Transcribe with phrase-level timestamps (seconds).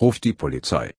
[0.00, 0.88] Ruf die Polizei.